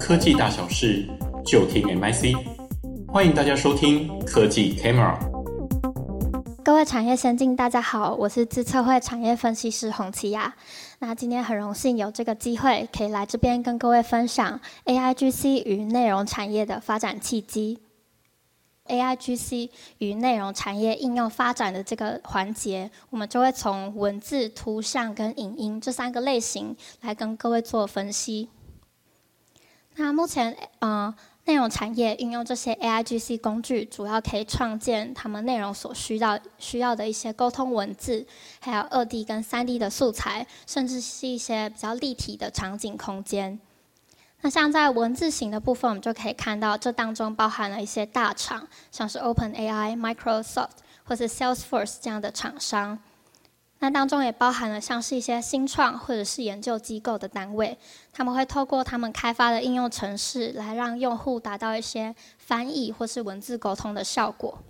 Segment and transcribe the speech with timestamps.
[0.00, 1.06] 科技大小事，
[1.46, 2.34] 就听 MIC。
[3.06, 5.16] 欢迎大家收听科技 Camera。
[6.64, 10.54] 各位产业先进，大家好，我是资策会产业分析师洪琪雅。
[10.98, 17.78] 那今天很荣幸有这个机会，可以来这边跟各位分享 AIGC 与内容产业的发展契机。
[18.88, 28.48] AIGC 与内容产业应用发展的这个环节，我们就会从文字、图像跟影音这三个类型来跟各位做分析。
[29.96, 38.26] 那目前，呃，内容产业运用这些 AIGC 工具，主要可以创建他们内容所需要需要的一些沟通文字，
[38.60, 43.60] 还有二 D 跟三 D 的素材，甚至是一些比较立体的场景空间。
[44.40, 52.98] 那像在文字型的部分，我们就可以看到，这当中包含了一些大厂，像是 OpenAI、Microsoft 或是 Salesforce 这样的厂商。
[53.82, 57.76] 那当中也包含了像是一些新创或者是研究机构的单位，
[58.12, 64.62] 他们会透过他们开发的应用程式，来让用户达到一些翻译或是文字沟通的效果。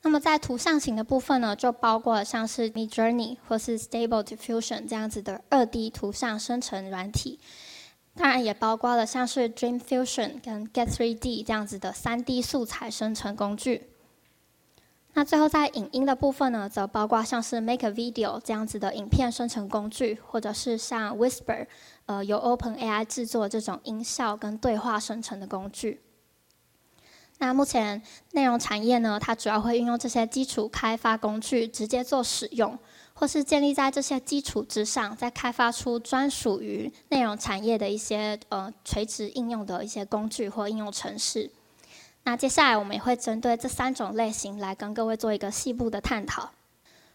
[0.00, 7.38] 那么在图像型的部分呢，就包括了像是 Midjourney 或是 Stable Diffusion 这样子的二 D 图像生成软体。
[8.14, 13.90] 当然也包括了像是 Dream Fusion 跟 Get 3D 这样子的三 D 素材生成工具。
[15.18, 21.66] 那最后在影音的部分呢，则包括像是 Make a Video 这样子的影片生成工具，或者是像 Whisper，
[22.06, 26.00] 呃，由 OpenAI 制作这种音效跟对话生成的工具。
[27.38, 32.78] 那目前内容产业呢，它主要会运用这些基础开发工具直接做使用。
[33.12, 41.50] 或是建立在这些基础之上，再开发出专属于内容产业的一些呃垂直应用的一些工具或应用程式。
[42.28, 46.50] 那接下来我们也会针对这三种类型来跟各位做一个细部的探讨。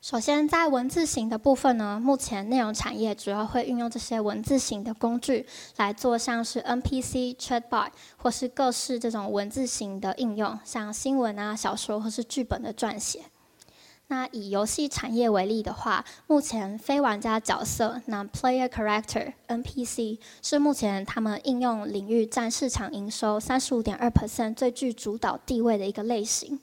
[0.00, 5.44] 首先，在文字型的部分呢，目前内容产业主要会运用这些文字型的工具
[5.78, 13.24] 来做像是 NPC、Chatbot 或是各式这种文字型的应用，像新闻啊、小说或是剧本的撰写。
[14.10, 26.58] 那以游戏产业为例的话，目前非玩家角色 （Non-Player Character, NPC） 是目前他们应用领域占市场营收三十五点二 percent 最具主导地位的一个类型。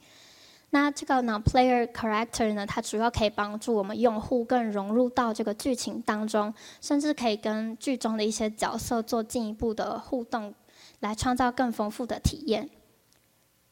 [0.72, 10.54] 那这个 Non-Player Character 呢，它主要可以帮助我们用户更融入到这个剧情当中，甚至可以跟剧中的一些角色做进一步的互动，
[11.00, 12.70] 来创造更丰富的体验。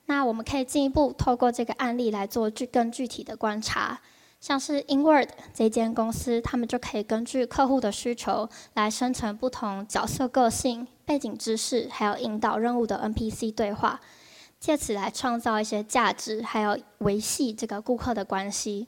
[0.08, 4.00] 那我们可以进一步透过这个案例来做具更具体的观察，
[4.40, 14.00] 像是 Inward 这间公司，他们就可以根据客户的需求来生成不同角色个性、背景知识，还有引导任务的 NPC 对话，
[14.60, 18.88] 借此来创造一些价值，还有维系这个顾客的关系。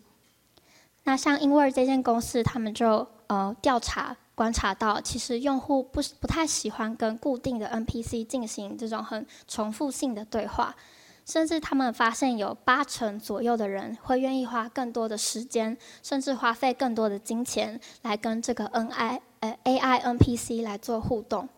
[1.06, 10.76] 那像 Inward 这间公司，他们就呃调查观察到，其实用户不不太喜欢跟固定的 NPC 进行这种很重复性的对话。
[11.28, 21.50] 甚至他们发现有八成左右的人会愿意花更多的时间，甚至花费更多的金钱来跟这个 N I 呃 A I N P C 来做互动。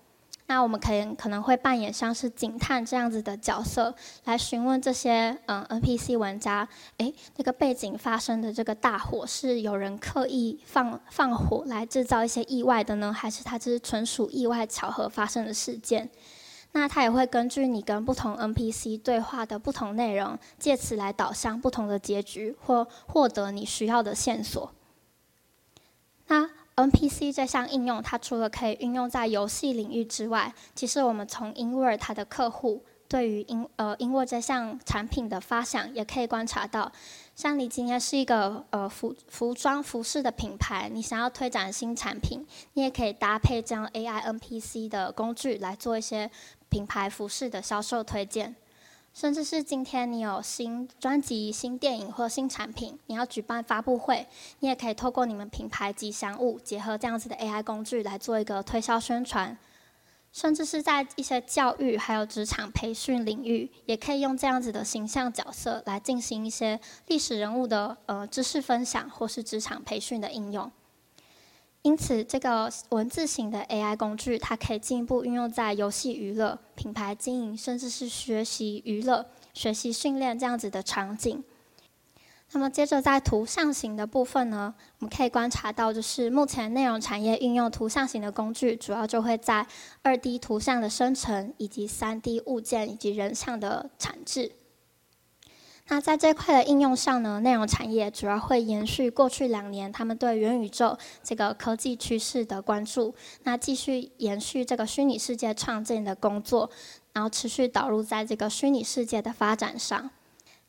[0.47, 3.93] 那我们可能可能会扮演像是警探这样子的角色，
[4.23, 16.09] 来询问这些嗯 N P C 玩家，诶，那个背景发生的这个大火是有人刻意放放火来制造一些意外的呢，还是它只是纯属意外巧合发生的事件？
[16.71, 24.71] 那它也会根据你跟不同 NPC 对话的不同内容，借此来导向不同的结局，或获得你需要的线索。
[26.27, 36.91] 那 NPC 这项应用，它除了可以运用在游戏领域之外，其实我们从 InWord 它的客户对于 In 呃 InWord 这项产品的发想，也可以观察到。
[37.35, 46.29] 像你今天是一个呃服服装服饰的品牌，你想要推展新产品，你也可以搭配这样 AI NPC 的工具来做一些
[46.69, 48.55] 品牌服饰的销售推荐，
[49.13, 54.27] 甚至是今天你有新专辑、新电影或新产品，你要举办发布会，
[54.59, 59.57] 你也可以透过你们品牌吉祥物，结合这样子的 AI 工具来做一个推销宣传。
[60.31, 70.71] 甚至是在一些教育还有职场培训领域，也可以用这样子的形象角色来进行一些历史人物的呃知识分享，或是职场培训的应用。
[71.81, 81.41] 因此，这个文字型的 AI 工具，它可以进一步运用在游戏娱乐、品牌经营，甚至是学习娱乐、学习训练这样子的场景。
[82.51, 89.65] 那么接着在图像型的部分呢，我们可以观察到，就是目前内容产业运用图像型的工具，主要就会在
[90.01, 94.51] 二 D 图像的生成，以及三 D 物件以及人像的产制。
[95.91, 106.69] 那在这块的应用上呢，内容产业主要会延续过去两年他们对元宇宙这个科技趋势的关注，那继续延续这个虚拟世界创建的工作，
[107.11, 110.11] 然后持续导入在这个虚拟世界的发展上。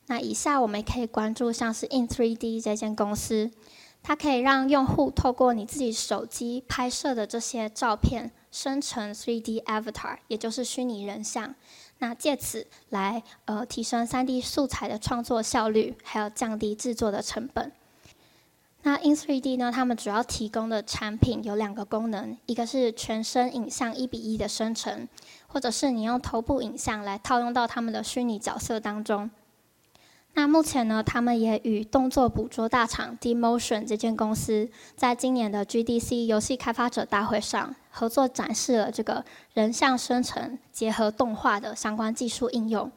[0.07, 3.51] 那以下我们可以关注像是 In3D 这间公司，
[4.01, 11.53] 它可以让用户透过你自己手机拍摄的这些照片生成 3D Avatar，也就是虚拟人像。
[12.01, 17.71] 那借此来呃提升 3D 素材的创作效率，还有降低制作的成本。
[18.81, 25.07] 那 In3D 呢，他们主要提供的产品有两个功能，一个是全身影像一比一的生成，
[25.45, 29.29] 或者是你用头部影像来套用到他们的虚拟角色当中。
[30.33, 39.23] 那目前呢，他们也与动作捕捉大厂 Demotion 这间公司，在今年的 GDC 游戏开发者大会上合作展示了这个
[39.53, 42.91] 人像生成结合动画的相关技术应用，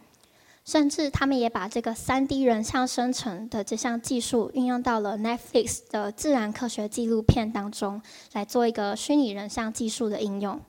[0.64, 8.00] 甚至他们也把这个 3D 人像生成的这项技术运用到了 Netflix 的自然科学纪录片当中，
[8.32, 10.60] 来做一个虚拟人像技术的应用。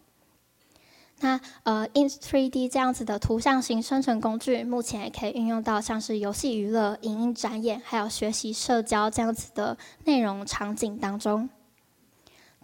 [1.21, 11.49] 那呃，In3D 这样子的图像型生成工具，目前也可以运用到像是游戏娱乐、影音展演，还有学习社交这样子的内容场景当中。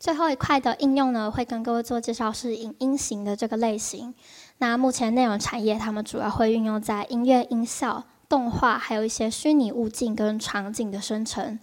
[0.01, 4.15] 最后一块的应用呢，会跟各位做介绍是影音型的这个类型。
[4.57, 11.59] 那目前内容产业他们主要会运用在音乐、音效、动画，还有一些虚拟物镜跟场景的生成。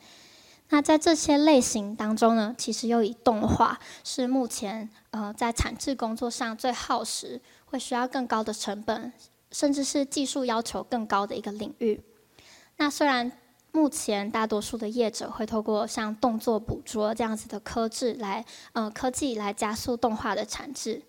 [0.68, 9.12] 那在这些类型当中呢，其实又以动画是目前呃在产制工作上最耗时，会需要更高的成本，
[9.50, 12.00] 甚至是技术要求更高的一个领域。
[12.76, 13.32] 那虽然
[13.78, 21.00] 目前大多数的业者会透过像动作捕捉这样子的科技来呃科技来加速动画的产制。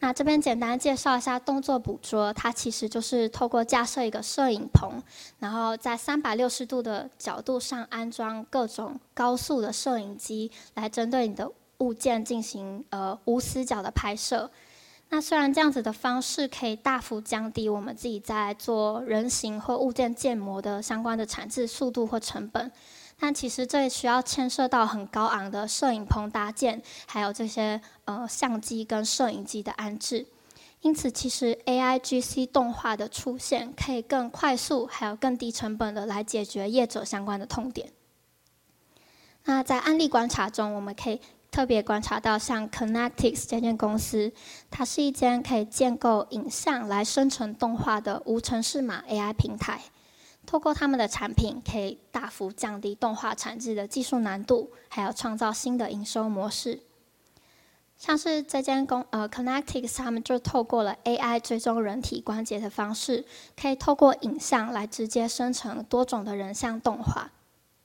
[0.00, 5.00] 那这边简单介绍一下动作捕捉，它其实就是透过架设一个摄影棚，
[5.38, 14.50] 然后在三百六十度的角度上安装各种高速的摄影机，来针对你的物件进行呃无死角的拍摄。
[15.14, 22.72] 那虽然这样子的方式可以大幅降低我们自己在做人形或物件建模的相关的产制速度或成本。
[23.20, 30.26] 但其实这也需要牵涉到很高昂的摄影棚搭建，还有这些呃相机跟摄影机的安置。
[30.80, 37.92] 因此，其实 AIGC 动画的出现，可以更快速还有更低成本的来解决业者相关的痛点。
[39.44, 41.20] 那在案例观察中，我们可以
[41.52, 44.32] 特别观察到，像 Connectix 这间公司，
[44.70, 49.82] 它是一间可以建构影像来生成动画的无程式码 AI 平台。
[50.46, 56.80] 透过他们的产品，可以大幅降低动画产制的技术难度，还有创造新的营收模式。
[57.98, 63.26] 像是这间公呃 Connectix，他们就透过了 AI 追踪人体关节的方式，
[63.60, 67.30] 可以透过影像来直接生成多种的人像动画。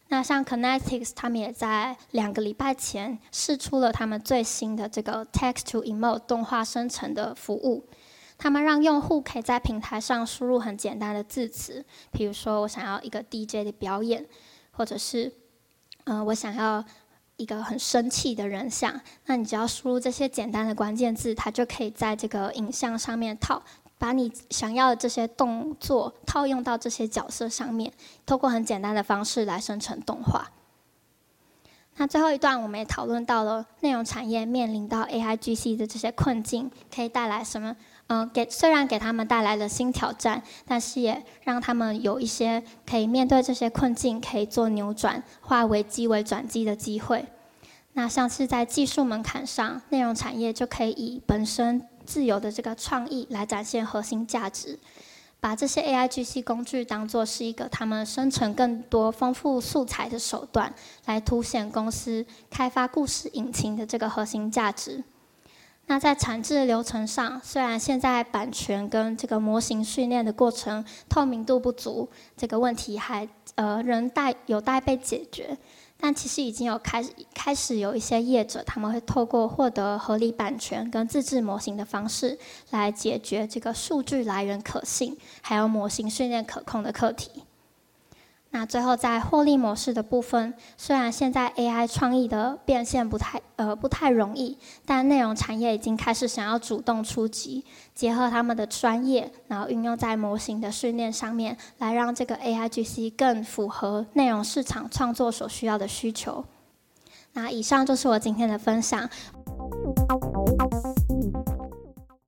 [0.09, 7.85] 那像 Connectix，他们也在两个礼拜前试出了他们最新的这个 Text to Emote 动画生成的服务。
[8.37, 14.25] 他们让用户可以在平台上输入很简单的字词，比如说我想要一个 DJ 的表演，
[14.71, 15.33] 或者是，
[16.03, 16.85] 呃，我想要
[17.35, 19.01] 一个很生气的人像。
[19.25, 23.63] 那你只要输入这些简单的关键字，它就可以在这个影像上面套，
[23.97, 27.91] 把你想要的这些动作套用到这些角色上面，
[28.25, 30.51] 透过很简单的方式来生成动画。
[31.99, 37.75] 那最后一段，我们也讨论到了内容产业面临到 AIGC 的这些困境，可以带来什么？
[38.05, 47.25] 嗯，给虽然给他们带来了新挑战，但是也让他们有一些可以面对这些困境，可以做扭转，化危机为转机的机会。
[47.93, 54.79] 那像是在技术门槛上，内容产业就可以以本身自由的这个创意来展现核心价值，
[55.41, 60.73] 把这些 AIGC 工具当作是一个他们生成更多丰富素材的手段，
[61.05, 65.03] 来凸显公司开发故事引擎的这个核心价值。
[65.89, 75.57] 那在产制流程上，虽然现在版权跟这个模型训练的过程透明度不足，这个问题还呃仍待有待被解决，
[75.99, 82.37] 但其实已经有开始开始有一些业者他们会透过获得合理版权跟自制模型的方式
[82.69, 87.46] 来解决这个数据来源可信，还有模型训练可控的课题。
[88.51, 97.63] 那最后在获利模式的部分，虽然现在 AI 创意的变现不太呃不太容易，但内容产业已经开始想要主动出击，
[97.93, 106.45] 结合他们的专业，然后运用在模型的训练上面，来让这个 AIGC 更符合内容市场创作所需要的需求。
[107.33, 109.07] 那以上就是我今天的分享。